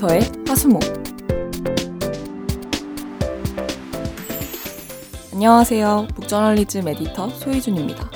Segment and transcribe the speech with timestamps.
[0.00, 0.82] 에디터의 화수목
[5.32, 6.08] 안녕하세요.
[6.14, 8.10] 북저널리즘 에디터 소희준입니다.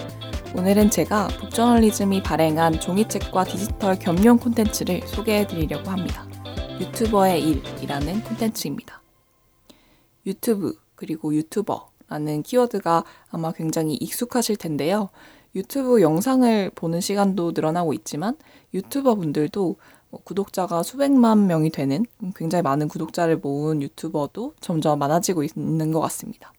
[0.56, 6.26] 오늘은 제가 북저널리즘이 발행한 종이책과 디지털 겸용 콘텐츠를 소개해 드리려고 합니다.
[6.80, 9.02] 유튜버의 일이라는 콘텐츠입니다.
[10.26, 15.10] 유튜브 그리고 유튜버라는 키워드가 아마 굉장히 익숙하실 텐데요.
[15.54, 18.36] 유튜브 영상을 보는 시간도 늘어나고 있지만
[18.72, 19.76] 유튜버 분들도 뭐
[20.24, 22.04] 구독자가 수백만 명이 되는
[22.36, 26.52] 굉장히 많은 구독자를 모은 유튜버도 점점 많아지고 있는 것 같습니다.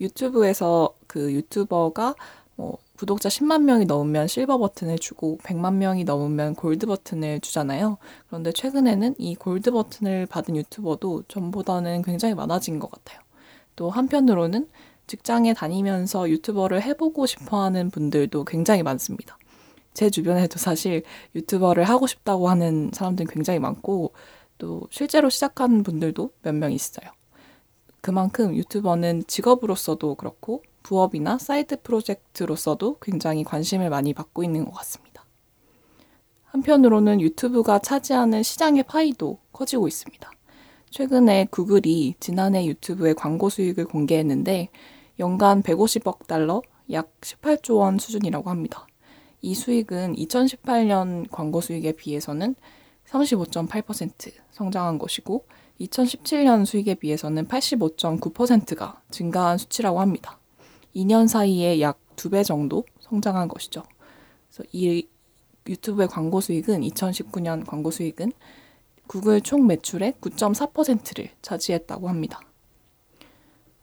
[0.00, 2.14] 유튜브에서 그 유튜버가
[2.56, 7.98] 뭐 구독자 10만 명이 넘으면 실버 버튼을 주고 100만 명이 넘으면 골드 버튼을 주잖아요.
[8.26, 13.20] 그런데 최근에는 이 골드 버튼을 받은 유튜버도 전보다는 굉장히 많아진 것 같아요.
[13.76, 14.68] 또 한편으로는
[15.06, 19.38] 직장에 다니면서 유튜버를 해보고 싶어 하는 분들도 굉장히 많습니다.
[19.98, 21.02] 제 주변에도 사실
[21.34, 24.12] 유튜버를 하고 싶다고 하는 사람들이 굉장히 많고
[24.56, 27.10] 또 실제로 시작한 분들도 몇 명 있어요.
[28.00, 35.24] 그만큼 유튜버는 직업으로서도 그렇고 부업이나 사이드 프로젝트로서도 굉장히 관심을 많이 받고 있는 것 같습니다.
[36.44, 40.30] 한편으로는 유튜브가 차지하는 시장의 파이도 커지고 있습니다.
[40.90, 44.68] 최근에 구글이 지난해 유튜브의 광고 수익을 공개했는데
[45.18, 48.87] 연간 150억 달러, 약 18조 원 수준이라고 합니다.
[49.40, 52.54] 이 수익은 2018년 광고 수익에 비해서는
[53.06, 55.46] 35.8% 성장한 것이고
[55.80, 60.38] 2017년 수익에 비해서는 85.9%가 증가한 수치라고 합니다.
[60.94, 63.84] 2년 사이에 약 2배 정도 성장한 것이죠.
[64.48, 65.06] 그래서 이
[65.68, 68.32] 유튜브의 광고 수익은 2019년 광고 수익은
[69.06, 72.40] 구글 총 매출의 9.4%를 차지했다고 합니다.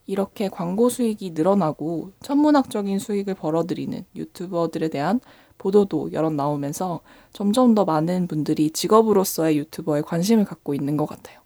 [0.07, 5.19] 이렇게 광고 수익이 늘어나고 천문학적인 수익을 벌어들이는 유튜버들에 대한
[5.65, 6.99] 보도도 여러 나오면서
[7.33, 11.39] 점점 더 많은 분들이 직업으로서의 유튜버에 관심을 갖고 있는 것 같아요.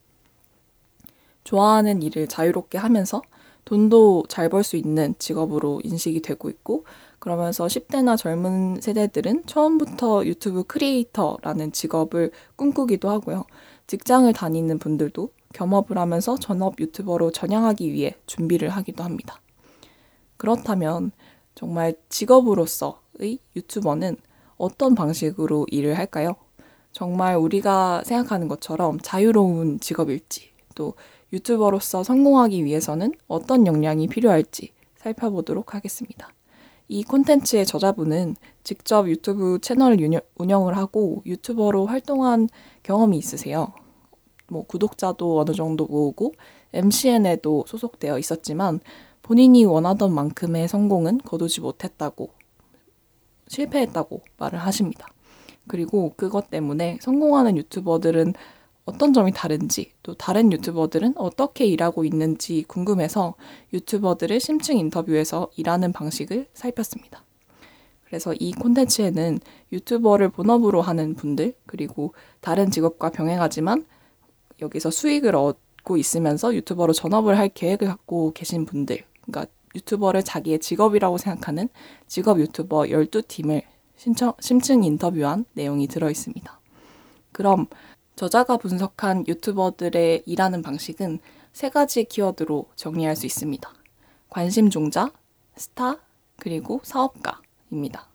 [1.45, 3.21] 좋아하는 일을 자유롭게 하면서
[3.63, 6.83] 돈도 잘 벌 수 있는 직업으로 인식이 되고 있고
[7.19, 13.45] 그러면서 10대나 젊은 세대들은 처음부터 유튜브 creator라는 직업을 꿈꾸기도 하고요.
[13.87, 19.39] 직장을 다니는 분들도 겸업을 하면서 전업 유튜버로 전향하기 위해 준비를 하기도 합니다.
[20.35, 21.11] 그렇다면
[21.59, 24.15] 정말 직업으로서의 유튜버는
[24.55, 26.37] 어떤 방식으로 일을 할까요?
[26.93, 30.93] 정말 우리가 생각하는 것처럼 자유로운 직업일지, 또
[31.33, 36.29] 유튜버로서 성공하기 위해서는 어떤 역량이 필요할지 살펴보도록 하겠습니다.
[36.87, 39.97] 이 콘텐츠의 저자분은 직접 유튜브 채널을
[40.37, 42.47] 운영을 하고 유튜버로 활동한
[42.83, 43.73] 경험이 있으세요.
[44.47, 46.31] 뭐 구독자도 어느 정도 모으고
[46.71, 48.79] MCN에도 소속되어 있었지만
[49.29, 52.31] 본인이 원하던 만큼의 성공은 거두지 못했다고
[53.47, 55.05] 실패했다고 말을 하십니다.
[55.67, 58.33] 그리고 그것 때문에 성공하는 유튜버들은
[58.85, 63.35] 어떤 점이 다른지 또 다른 유튜버들은 어떻게 일하고 있는지 궁금해서
[63.71, 67.23] 유튜버들을 심층 인터뷰에서 일하는 방식을 살폈습니다.
[68.05, 69.37] 그래서 이 콘텐츠에는
[69.71, 73.85] 유튜버를 본업으로 하는 분들 그리고 다른 직업과 병행하지만
[74.59, 81.17] 여기서 수익을 얻고 있으면서 유튜버로 전업을 할 계획을 갖고 계신 분들 그러니까 유튜버를 자기의 직업이라고
[81.17, 81.69] 생각하는
[82.07, 83.63] 직업 유튜버 12팀을
[83.95, 86.59] 신청, 심층 인터뷰한 내용이 들어 있습니다.
[87.31, 87.67] 그럼
[88.15, 91.19] 저자가 분석한 유튜버들의 일하는 방식은
[91.53, 93.73] 세 가지 키워드로 정리할 수 있습니다.
[94.29, 95.11] 관심 종자,
[95.55, 95.97] 스타,
[96.37, 98.07] 그리고 사업가입니다.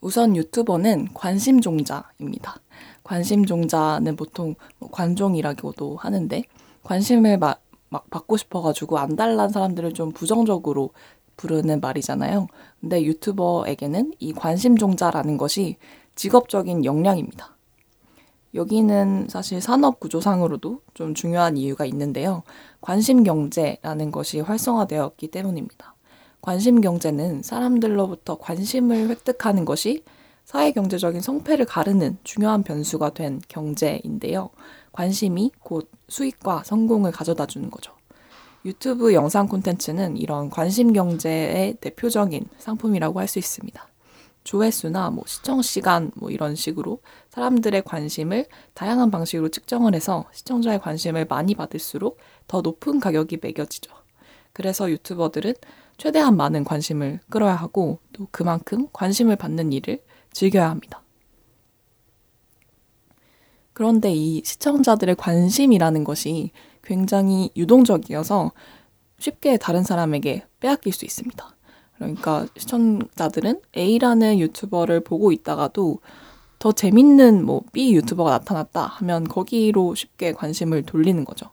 [0.00, 2.60] 우선 유튜버는 관심 종자입니다.
[3.02, 6.44] 관심 종자는 보통 뭐 관종이라고도 하는데
[6.82, 10.90] 관심을 막, 막 받고 싶어가지고 안달난 사람들을 좀 부정적으로
[11.36, 12.48] 부르는 말이잖아요.
[12.80, 15.76] 근데 유튜버에게는 이 관심 종자라는 것이
[16.16, 17.56] 직업적인 역량입니다.
[18.54, 22.42] 여기는 사실 산업 구조상으로도 좀 중요한 이유가 있는데요.
[22.80, 25.94] 관심 경제라는 것이 활성화되었기 때문입니다.
[26.40, 30.02] 관심 경제는 사람들로부터 관심을 획득하는 것이
[30.48, 34.48] 사회 경제적인 성패를 가르는 중요한 변수가 된 경제인데요.
[34.92, 37.92] 관심이 곧 수익과 성공을 가져다 주는 거죠.
[38.64, 43.86] 유튜브 영상 콘텐츠는 이런 관심 경제의 대표적인 상품이라고 할 수 있습니다.
[44.44, 51.26] 조회수나 뭐 시청 시간 뭐 이런 식으로 사람들의 관심을 다양한 방식으로 측정을 해서 시청자의 관심을
[51.26, 53.92] 많이 받을수록 더 높은 가격이 매겨지죠.
[54.54, 55.52] 그래서 유튜버들은
[55.98, 60.00] 최대한 많은 관심을 끌어야 하고 또 그만큼 관심을 받는 일을
[60.32, 61.02] 즐겨야 합니다.
[63.72, 66.50] 그런데 이 시청자들의 관심이라는 것이
[66.82, 68.52] 굉장히 유동적이어서
[69.18, 71.54] 쉽게 다른 사람에게 빼앗길 수 있습니다.
[71.94, 76.00] 그러니까 시청자들은 A라는 유튜버를 보고 있다가도
[76.58, 81.50] 더 재밌는 뭐 B 유튜버가 나타났다 하면 거기로 쉽게 관심을 돌리는 거죠.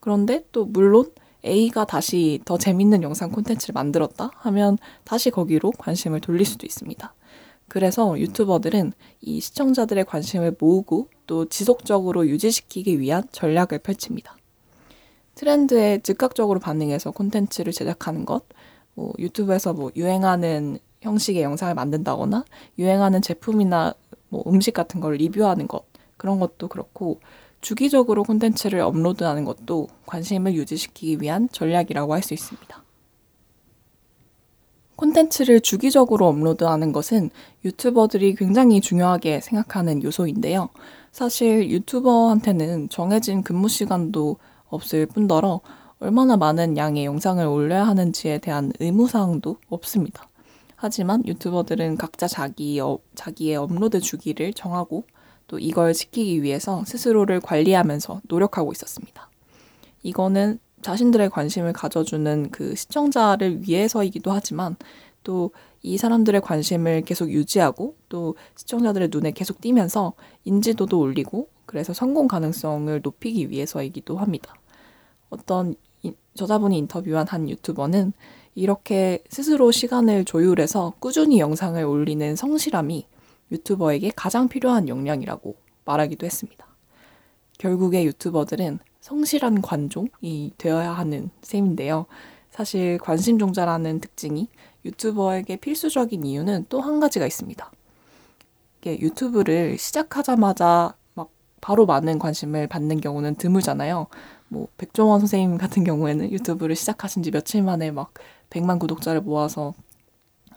[0.00, 1.10] 그런데 또 물론
[1.44, 7.14] A가 다시 더 재밌는 영상 콘텐츠를 만들었다 하면 다시 거기로 관심을 돌릴 수도 있습니다.
[7.68, 14.36] 그래서 유튜버들은 이 시청자들의 관심을 모으고 또 지속적으로 유지시키기 위한 전략을 펼칩니다.
[15.34, 18.44] 트렌드에 즉각적으로 반응해서 콘텐츠를 제작하는 것,
[18.94, 22.44] 뭐 유튜브에서 뭐 유행하는 형식의 영상을 만든다거나
[22.78, 23.94] 유행하는 제품이나
[24.28, 25.84] 뭐 음식 같은 걸 리뷰하는 것
[26.16, 27.20] 그런 것도 그렇고
[27.60, 32.85] 주기적으로 콘텐츠를 업로드하는 것도 관심을 유지시키기 위한 전략이라고 할 수 있습니다.
[34.96, 37.30] 콘텐츠를 주기적으로 업로드하는 것은
[37.64, 40.70] 유튜버들이 굉장히 중요하게 생각하는 요소인데요.
[41.12, 44.36] 사실 유튜버한테는 정해진 근무 시간도
[44.68, 45.60] 없을 뿐더러
[45.98, 50.28] 얼마나 많은 양의 영상을 올려야 하는지에 대한 의무사항도 없습니다.
[50.74, 55.04] 하지만 유튜버들은 각자 자기, 어, 자기의 업로드 주기를 정하고
[55.46, 59.30] 또 이걸 지키기 위해서 스스로를 관리하면서 노력하고 있었습니다.
[60.02, 64.76] 이거는 자신들의 관심을 가져주는 그 시청자를 위해서이기도 하지만
[65.22, 65.50] 또
[65.86, 73.00] 이 사람들의 관심을 계속 유지하고 또 시청자들의 눈에 계속 띄면서 인지도도 올리고 그래서 성공 가능성을
[73.04, 74.56] 높이기 위해서이기도 합니다.
[75.30, 75.76] 어떤
[76.34, 78.14] 저자분이 인터뷰한 한 유튜버는
[78.56, 83.06] 이렇게 스스로 시간을 조율해서 꾸준히 영상을 올리는 성실함이
[83.52, 86.66] 유튜버에게 가장 필요한 역량이라고 말하기도 했습니다.
[87.58, 92.06] 결국에 유튜버들은 성실한 관종이 되어야 하는 셈인데요.
[92.50, 94.48] 사실 관심종자라는 특징이
[94.84, 97.70] 유튜버에게 필수적인 이유는 또 한 가지가 있습니다.
[98.84, 101.30] 유튜브를 시작하자마자 막
[101.60, 104.08] 바로 많은 관심을 받는 경우는 드물잖아요.
[104.48, 108.12] 뭐 백종원 선생님 같은 경우에는 유튜브를 시작하신 지 며칠 만에 막
[108.50, 109.74] 100만 구독자를 모아서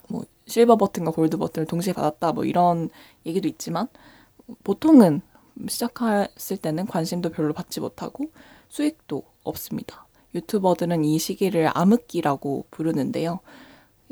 [0.07, 2.89] 뭐 실버 버튼과 골드 버튼을 동시에 받았다 뭐 이런
[3.27, 3.87] 얘기도 있지만
[4.63, 5.21] 보통은
[5.67, 8.25] 시작했을 때는 관심도 별로 받지 못하고
[8.69, 10.05] 수익도 없습니다.
[10.35, 13.39] 유튜버들은 이 시기를 암흑기라고 부르는데요.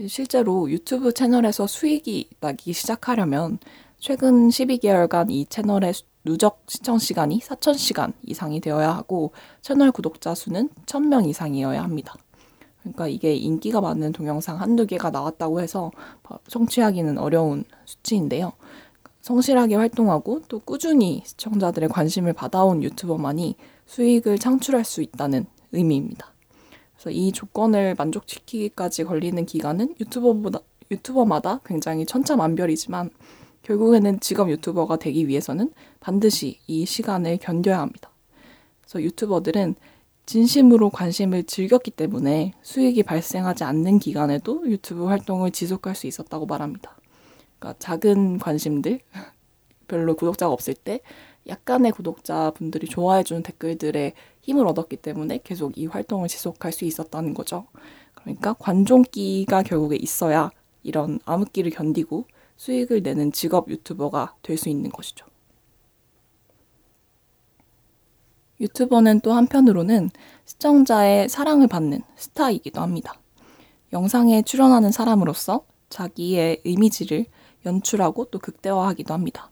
[0.08, 3.60] 실제로 유튜브 채널에서 수익이 나기 시작하려면
[4.00, 11.28] 최근 12개월간 이 채널의 누적 시청 시간이 4,000시간 이상이 되어야 하고 채널 구독자 수는 1,000명
[11.28, 12.16] 이상이어야 합니다.
[12.82, 15.92] 그러니까 이게 인기가 많은 동영상 한두 개가 나왔다고 해서
[16.48, 18.54] 청취하기는 어려운 수치인데요.
[19.28, 26.34] 성실하게 활동하고 또 꾸준히 시청자들의 관심을 받아온 유튜버만이 수익을 창출할 수 있다는 의미입니다.
[26.94, 30.60] 그래서 이 조건을 만족시키기까지 걸리는 기간은 유튜버보다
[30.90, 33.10] 유튜버마다 굉장히 천차만별이지만
[33.64, 38.10] 결국에는 직업 유튜버가 되기 위해서는 반드시 이 시간을 견뎌야 합니다.
[38.80, 39.76] 그래서 유튜버들은
[40.26, 46.97] 진심으로 관심을 즐겼기 때문에 수익이 발생하지 않는 기간에도 유튜브 활동을 지속할 수 있었다고 말합니다.
[47.60, 49.00] 그러니까 작은 관심들,
[49.88, 51.00] 별로 구독자가 없을 때
[51.48, 57.68] 약간의 구독자분들이 좋아해주는 댓글들에 힘을 얻었기 때문에 계속 이 활동을 지속할 수 있었다는 거죠.
[58.14, 60.52] 그러니까 관종기가 결국에 있어야
[60.84, 62.26] 이런 암흑기를 견디고
[62.58, 65.26] 수익을 내는 직업 유튜버가 될 수 있는 것이죠.
[68.60, 70.10] 유튜버는 또 한편으로는
[70.46, 73.14] 시청자의 사랑을 받는 스타이기도 합니다.
[73.94, 77.26] 영상에 출연하는 사람으로서 자기의 이미지를
[77.66, 79.50] 연출하고 또 극대화하기도 합니다.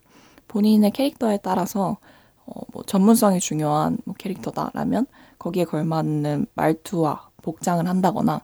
[0.48, 1.98] 본인의 캐릭터에 따라서
[2.46, 5.08] 어, 뭐 전문성이 중요한 뭐 캐릭터다라면
[5.40, 8.42] 거기에 걸맞는 말투와 복장을 한다거나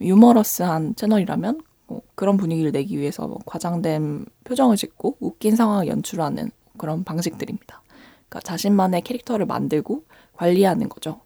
[0.00, 7.04] 유머러스한 채널이라면 뭐 그런 분위기를 내기 위해서 뭐 과장된 표정을 짓고 웃긴 상황을 연출하는 그런
[7.04, 7.82] 방식들입니다.
[8.28, 10.04] 그러니까 자신만의 캐릭터를 만들고
[10.34, 11.20] 관리하는 거죠.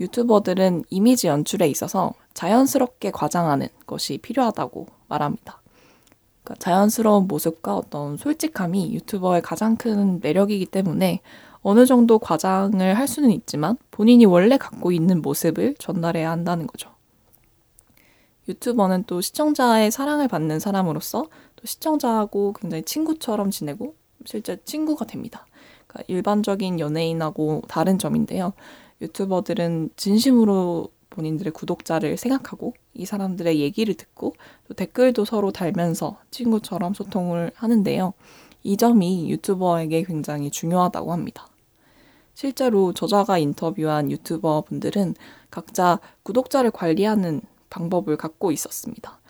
[0.00, 5.62] 유튜버들은 이미지 연출에 있어서 자연스럽게 과장하는 것이 필요하다고 말합니다.
[6.44, 11.20] 그러니까 자연스러운 모습과 어떤 솔직함이 유튜버의 가장 큰 매력이기 때문에
[11.62, 16.90] 어느 정도 과장을 할 수는 있지만 본인이 원래 갖고 있는 모습을 전달해야 한다는 거죠.
[18.46, 23.94] 유튜버는 또 시청자의 사랑을 받는 사람으로서 또 시청자하고 굉장히 친구처럼 지내고
[24.26, 25.46] 실제 친구가 됩니다.
[25.86, 28.52] 그러니까 일반적인 연예인하고 다른 점인데요.
[29.00, 34.34] 유튜버들은 진심으로 본인들의 구독자를 생각하고 이 사람들의 얘기를 듣고
[34.66, 38.12] 또 댓글도 서로 달면서 친구처럼 소통을 하는데요.
[38.64, 41.46] 이 점이 유튜버에게 굉장히 중요하다고 합니다.
[42.34, 45.14] 실제로 저자가 인터뷰한 유튜버 분들은
[45.50, 49.20] 각자 구독자를 관리하는 방법을 갖고 있었습니다.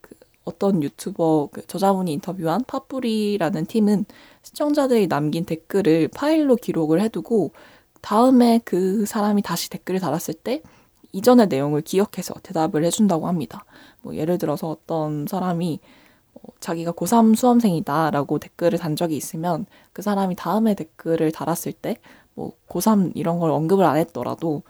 [0.00, 0.14] 그
[0.44, 4.04] 어떤 유튜버 그 저자분이 인터뷰한 파뿌리라는 팀은
[4.42, 7.52] 시청자들이 남긴 댓글을 파일로 기록을 해두고
[8.02, 10.62] 다음에 그 사람이 다시 댓글을 달았을 때
[11.14, 13.64] 이전의 내용을 기억해서 대답을 해준다고 합니다.
[14.02, 15.80] 뭐 예를 들어서 어떤 사람이
[16.34, 21.96] 어, 자기가 고3 수험생이다라고 댓글을 단 적이 있으면 그 사람이 다음에 댓글을 달았을 때
[22.34, 24.62] 뭐 고3 이런 걸 언급을 안 했더라도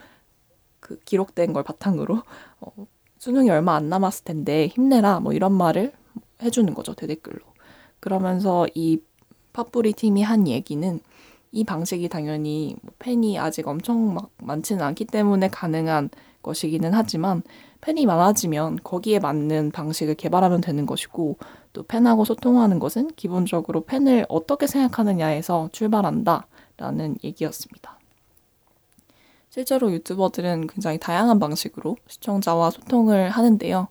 [0.80, 2.22] 그 기록된 걸 바탕으로
[2.60, 2.86] 어,
[3.18, 5.92] 수능이 얼마 안 남았을 텐데 힘내라 뭐 이런 말을
[6.42, 7.40] 해주는 거죠 대댓글로.
[8.00, 9.00] 그러면서 이
[9.52, 11.00] 팝뿌리 팀이 한 얘기는
[11.52, 16.10] 이 방식이 당연히 뭐 팬이 아직 엄청 막 많지는 않기 때문에 가능한
[16.44, 17.42] 것이기는 하지만
[17.80, 21.38] 팬이 많아지면 거기에 맞는 방식을 개발하면 되는 것이고
[21.72, 26.46] 또 팬하고 소통하는 것은 기본적으로 팬을 어떻게 생각하느냐에서 출발한다
[26.76, 27.98] 라는 얘기였습니다.
[29.50, 33.88] 실제로 유튜버들은 굉장히 다양한 방식으로 시청자와 소통을 하는데요.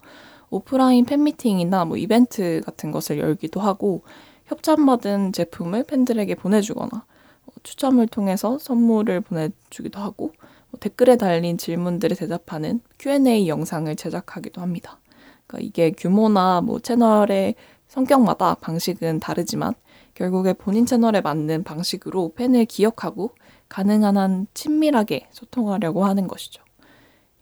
[0.49, 4.03] 오프라인 팬미팅이나 뭐 이벤트 같은 것을 열기도 하고
[4.45, 10.42] 협찬받은 제품을 팬들에게 보내주거나 뭐 추첨을 통해서 선물을 보내주기도 하고 뭐
[10.79, 14.99] 댓글에 달린 질문들에 대답하는 Q&A 영상을 제작하기도 합니다.
[15.47, 17.55] 그러니까 이게 규모나 뭐 채널의
[17.87, 19.73] 성격마다 방식은 다르지만
[20.15, 23.35] 결국에 본인 채널에 맞는 방식으로 팬을 기억하고
[23.69, 26.63] 가능한 한 친밀하게 소통하려고 하는 것이죠.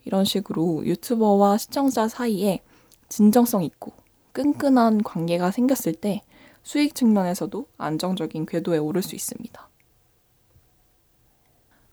[0.04, 2.60] 이런 식으로 유튜버와 시청자 사이에
[3.08, 3.92] 진정성 있고
[4.32, 6.22] 끈끈한 관계가 생겼을 때
[6.62, 9.68] 수익 측면에서도 안정적인 궤도에 오를 수 있습니다.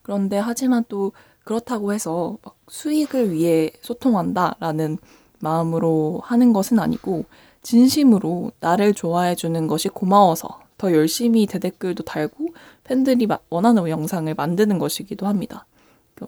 [0.02, 1.12] 그런데 하지만 또
[1.44, 4.98] 그렇다고 해서 막 수익을 위해 소통한다라는
[5.40, 7.26] 마음으로 하는 것은 아니고
[7.62, 12.48] 진심으로 나를 좋아해 주는 것이 고마워서 더 열심히 대댓글도 달고
[12.84, 15.66] 팬들이 원하는 영상을 만드는 것이기도 합니다.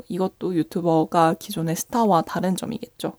[0.08, 3.14] 이것도 유튜버가 기존의 스타와 다른 점이겠죠.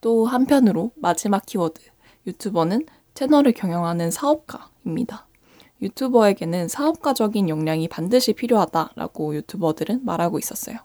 [0.00, 1.80] 또 한편으로 마지막 키워드,
[2.26, 5.26] 유튜버는 채널을 경영하는 사업가입니다.
[5.82, 10.76] 유튜버에게는 사업가적인 역량이 반드시 필요하다라고 유튜버들은 말하고 있었어요.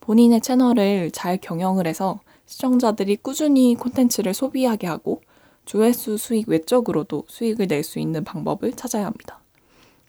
[0.00, 5.22] 본인의 채널을 잘 경영을 해서 시청자들이 꾸준히 콘텐츠를 소비하게 하고
[5.64, 9.40] 조회수 수익 외적으로도 수익을 낼 수 있는 방법을 찾아야 합니다.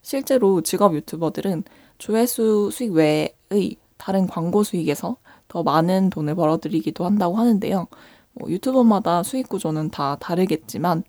[0.02, 1.64] 실제로 직업 유튜버들은
[1.98, 5.16] 조회수 수익 외의 다른 광고 수익에서
[5.48, 7.88] 더 많은 돈을 벌어들이기도 한다고 하는데요.
[8.34, 11.04] 뭐 유튜버마다 수익 구조는 다 다르겠지만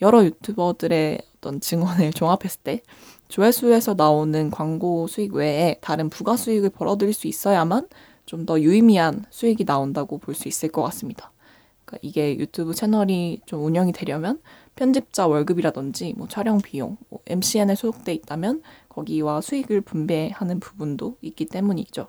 [0.00, 2.82] 여러 유튜버들의 어떤 증언을 종합했을 때
[3.28, 7.88] 조회수에서 나오는 광고 수익 외에 다른 부가 수익을 벌어들일 수 있어야만
[8.24, 11.32] 좀 더 유의미한 수익이 나온다고 볼 수 있을 것 같습니다.
[11.84, 14.40] 그러니까 이게 유튜브 채널이 좀 운영이 되려면
[14.76, 22.06] 편집자 월급이라든지 뭐 촬영 비용, 뭐 MCN에 소속돼 있다면 거기와 수익을 분배하는 부분도 있기 때문이죠.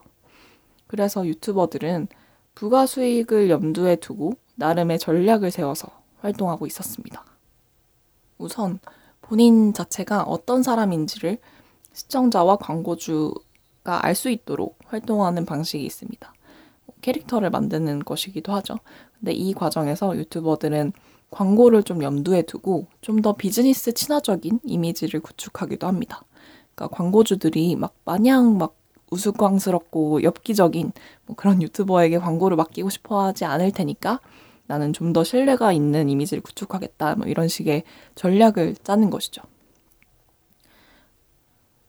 [0.88, 2.08] 그래서 유튜버들은
[2.56, 5.88] 부가 수익을 염두에 두고 나름의 전략을 세워서
[6.22, 7.26] 활동하고 있었습니다.
[8.38, 8.80] 우선
[9.34, 11.40] 본인 자체가 어떤 사람인지를
[11.94, 16.32] 시청자와 광고주가 알 수 있도록 활동하는 방식이 있습니다.
[17.02, 18.76] 캐릭터를 만드는 것이기도 하죠.
[19.18, 20.94] 근데 이 과정에서 유튜버들은
[21.32, 26.22] 광고를 좀 염두에 두고 좀 더 비즈니스 친화적인 이미지를 구축하기도 합니다.
[26.76, 28.76] 그러니까 광고주들이 막 마냥 막
[29.10, 30.92] 우스꽝스럽고 엽기적인
[31.26, 34.20] 뭐 그런 유튜버에게 광고를 맡기고 싶어 하지 않을 테니까
[34.68, 37.16] 나는 좀 더 신뢰가 있는 이미지를 구축하겠다.
[37.16, 37.84] 뭐 이런 식의
[38.16, 39.42] 전략을 짜는 것이죠.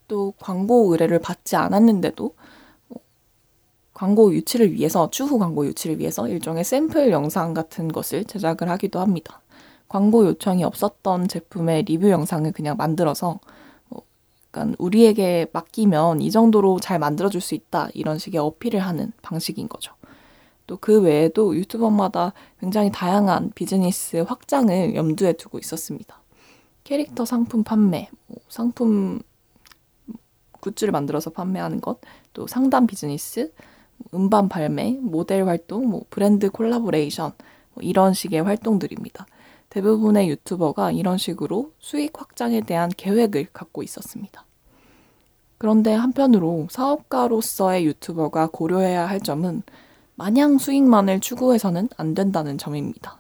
[0.09, 2.35] 또 광고 의뢰를 받지 않았는데도
[2.89, 3.01] 뭐
[3.95, 9.41] 광고 유치를 위해서 추후 광고 유치를 위해서 일종의 샘플 영상 같은 것을 제작을 하기도 합니다.
[9.89, 13.39] 광고 요청이 없었던 제품의 리뷰 영상을 그냥 만들어서
[13.89, 14.03] 뭐
[14.49, 19.95] 약간 우리에게 맡기면 이 정도로 잘 만들어줄 수 있다 이런 식의 어필을 하는 방식인 거죠.
[20.67, 26.21] 또 그 외에도 유튜버마다 굉장히 다양한 비즈니스 확장을 염두에 두고 있었습니다.
[26.85, 29.21] 캐릭터 상품 판매, 뭐 상품
[30.61, 32.01] 굿즈를 만들어서 판매하는 것,
[32.33, 33.53] 또 상담 비즈니스,
[34.15, 37.33] 음반 발매, 모델 활동, 뭐 브랜드 콜라보레이션
[37.75, 39.27] 뭐 이런 식의 활동들입니다.
[39.71, 44.45] 대부분의 유튜버가 이런 식으로 수익 확장에 대한 계획을 갖고 있었습니다.
[45.59, 49.63] 그런데 한편으로 사업가로서의 유튜버가 고려해야 할 점은
[50.17, 53.19] 마냥 수익만을 추구해서는 안 된다는 점입니다.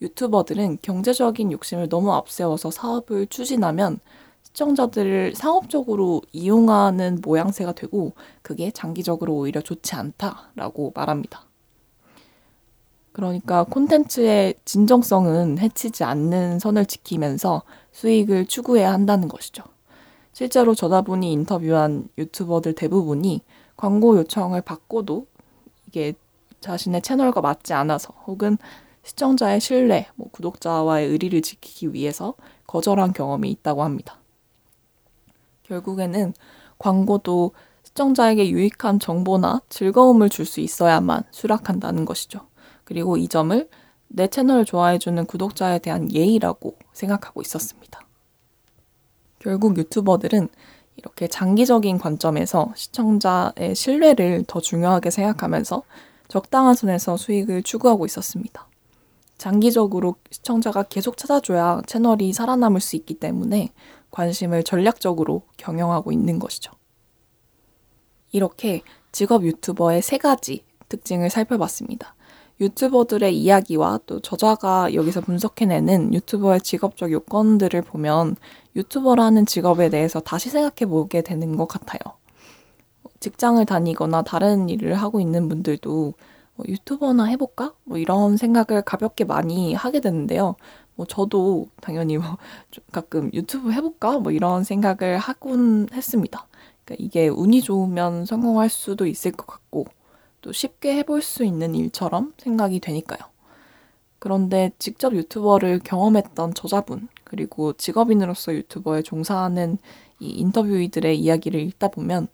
[0.00, 3.98] 유튜버들은 경제적인 욕심을 너무 앞세워서 사업을 추진하면
[4.42, 11.44] 시청자들을 상업적으로 이용하는 모양새가 되고 그게 장기적으로 오히려 좋지 않다라고 말합니다.
[13.12, 19.62] 그러니까 콘텐츠의 진정성은 해치지 않는 선을 지키면서 수익을 추구해야 한다는 것이죠.
[20.32, 23.40] 실제로 보니 인터뷰한 유튜버들 대부분이
[23.76, 25.26] 광고 요청을 받고도
[25.96, 26.12] 이게
[26.60, 28.58] 자신의 채널과 맞지 않아서 혹은
[29.02, 32.34] 시청자의 신뢰, 뭐 구독자와의 의리를 지키기 위해서
[32.66, 34.20] 거절한 경험이 있다고 합니다.
[35.62, 36.34] 결국에는
[36.78, 37.52] 광고도
[37.84, 42.40] 시청자에게 유익한 정보나 즐거움을 줄 수 있어야만 수락한다는 것이죠.
[42.84, 43.66] 그리고 이 점을
[44.08, 48.00] 내 채널을 좋아해주는 구독자에 대한 예의라고 생각하고 있었습니다.
[49.38, 50.48] 결국 유튜버들은
[50.96, 55.82] 이렇게 장기적인 관점에서 시청자의 신뢰를 더 중요하게 생각하면서
[56.28, 58.66] 적당한 선에서 수익을 추구하고 있었습니다.
[59.38, 63.70] 장기적으로 시청자가 계속 찾아줘야 채널이 살아남을 수 있기 때문에
[64.10, 66.72] 관심을 전략적으로 경영하고 있는 것이죠.
[68.32, 72.15] 이렇게 직업 유튜버의 세 가지 특징을 살펴봤습니다.
[72.60, 78.36] 유튜버들의 이야기와 또 저자가 여기서 분석해내는 유튜버의 직업적 요건들을 보면
[78.74, 82.00] 유튜버라는 직업에 대해서 다시 생각해 보게 되는 것 같아요.
[83.20, 86.14] 직장을 다니거나 다른 일을 하고 있는 분들도
[86.54, 87.74] 뭐 유튜버나 해볼까?
[87.84, 90.56] 뭐 이런 생각을 가볍게 많이 하게 되는데요.
[90.94, 92.38] 뭐 저도 당연히 뭐
[92.92, 94.18] 가끔 유튜브 해볼까?
[94.18, 96.46] 뭐 이런 생각을 하곤 했습니다.
[96.84, 99.86] 그러니까 이게 운이 좋으면 성공할 수도 있을 것 같고
[100.46, 103.18] 또 쉽게 해볼 수 있는 일처럼 생각이 되니까요.
[104.20, 109.78] 그런데 직접 유튜버를 경험했던 저자분 그리고 직업인으로서 유튜버에 종사하는
[110.20, 112.28] 이 인터뷰이들의 이야기를 읽다 보면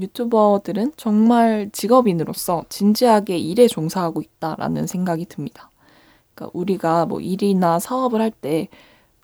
[0.00, 5.70] 유튜버들은 정말 직업인으로서 진지하게 일에 종사하고 있다라는 생각이 듭니다.
[6.34, 8.68] 그러니까 우리가 뭐 일이나 사업을 할 때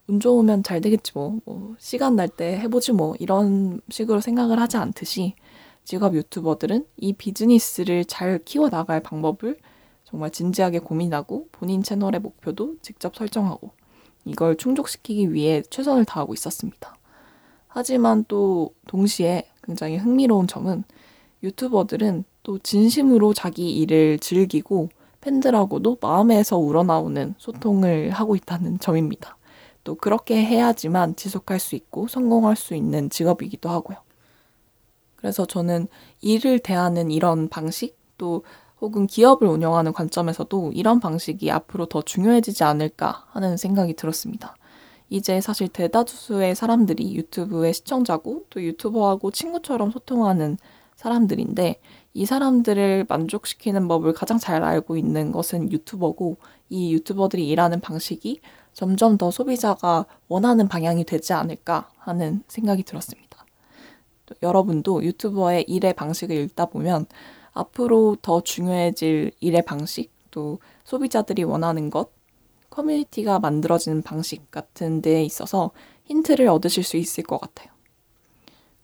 [0.09, 4.79] 운 좋으면 잘 되겠지 뭐, 뭐 시간 날 때 해보지 뭐 이런 식으로 생각을 하지
[4.79, 5.35] 않듯이
[5.88, 9.57] 직업 유튜버들은 이 비즈니스를 잘 키워나갈 방법을
[10.04, 13.71] 정말 진지하게 고민하고 본인 채널의 목표도 직접 설정하고
[14.26, 16.95] 이걸 충족시키기 위해 최선을 다하고 있었습니다.
[17.68, 20.85] 하지만 또 동시에 굉장히 흥미로운 점은
[21.42, 24.90] 유튜버들은 또 진심으로 자기 일을 즐기고
[25.23, 29.38] 팬들하고도 마음에서 우러나오는 소통을 하고 있다는 점입니다.
[29.85, 34.08] 또 그렇게 해야지만 지속할 수 있고 성공할 수 있는 직업이기도 하고요.
[35.19, 35.89] 그래서 저는
[36.21, 38.45] 일을 대하는 이런 방식 또
[38.81, 44.55] 혹은 기업을 운영하는 관점에서도 이런 방식이 앞으로 더 중요해지지 않을까 하는 생각이 들었습니다.
[45.11, 50.59] 이제 사실 대다수의 사람들이 유튜브의 시청자고 또 유튜버하고 친구처럼 소통하는
[50.95, 51.81] 사람들인데
[52.15, 56.37] 이 사람들을 만족시키는 법을 가장 잘 알고 있는 것은 유튜버고
[56.69, 58.40] 이 유튜버들이 일하는 방식이
[58.73, 63.38] 점점 더 소비자가 원하는 방향이 되지 않을까 하는 생각이 들었습니다.
[64.43, 67.07] 여러분도 유튜버의 일의 방식을 읽다 보면
[67.53, 72.11] 앞으로 더 중요해질 일의 방식, 또 소비자들이 원하는 것,
[72.71, 75.73] 커뮤니티가 만들어지는 방식 같은 데에 있어서
[76.05, 77.71] 힌트를 얻으실 수 있을 것 같아요.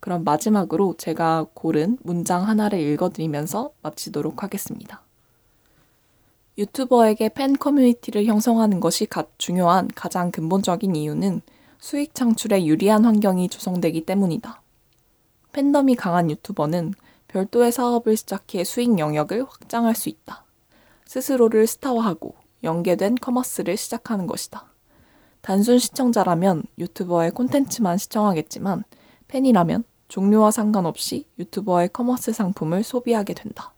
[0.00, 5.02] 그럼 마지막으로 제가 고른 문장 하나를 읽어드리면서 마치도록 하겠습니다.
[6.58, 11.40] 유튜버에게 팬 커뮤니티를 형성하는 것이 가, 중요한 가장 근본적인 이유는
[11.78, 14.63] 수익 창출에 유리한 환경이 조성되기 때문이다.
[15.54, 16.94] 팬덤이 강한 유튜버는
[17.28, 20.44] 별도의 사업을 시작해 수익 영역을 확장할 수 있다.
[21.06, 24.66] 스스로를 스타화하고 연계된 commerce를 시작하는 것이다.
[25.42, 28.82] 단순 시청자라면 유튜버의 콘텐츠만 시청하겠지만
[29.28, 33.72] 팬이라면 종류와 상관없이 유튜버의 commerce 상품을 소비하게 된다.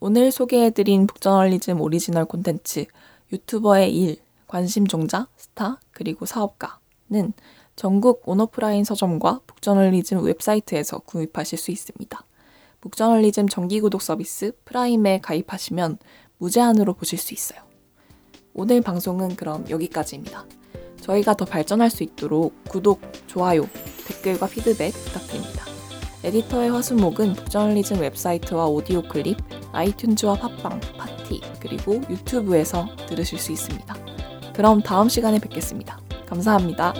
[0.00, 2.86] 오늘 소개해드린 북저널리즘 오리지널 콘텐츠
[3.32, 4.16] 유튜버의 일,
[4.48, 7.34] 관심 종자, 스타, 그리고 사업가는
[7.78, 12.24] 전국 온오프라인 서점과 북저널리즘 웹사이트에서 구입하실 수 있습니다.
[12.80, 15.98] 북저널리즘 정기구독 서비스 프라임에 가입하시면
[16.38, 17.60] 무제한으로 보실 수 있어요.
[18.52, 20.44] 오늘 방송은 그럼 여기까지입니다.
[21.02, 23.68] 저희가 더 발전할 수 있도록 구독, 좋아요,
[24.08, 25.64] 댓글과 피드백 부탁드립니다.
[26.24, 29.36] 에디터의 화수목은 북저널리즘 웹사이트와 오디오 클립,
[29.70, 33.94] 아이튠즈와 팟빵, 팟티, 그리고 유튜브에서 들으실 수 있습니다.
[34.52, 36.07] 그럼 다음 시간에 뵙겠습니다.
[36.28, 36.92] 감사합니다.